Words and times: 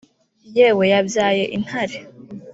yewe 0.55 0.83
yabyaye 0.93 1.43
intare 1.57 1.97